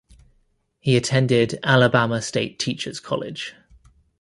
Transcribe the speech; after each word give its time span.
He 0.79 0.97
attended 0.97 1.59
Alabama 1.61 2.23
State 2.23 2.57
Teachers 2.57 2.99
College. 2.99 3.53